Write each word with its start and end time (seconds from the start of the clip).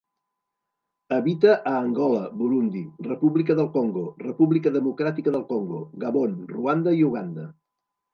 Habita 1.15 1.49
a 1.71 1.73
Angola, 1.79 2.21
Burundi, 2.39 2.81
República 3.07 3.55
del 3.59 3.69
Congo, 3.75 4.05
República 4.23 4.73
Democràtica 4.79 5.35
del 5.37 5.45
Congo, 5.53 5.83
Gabon, 6.05 6.35
Ruanda 6.55 6.95
i 7.01 7.05
Uganda. 7.11 7.47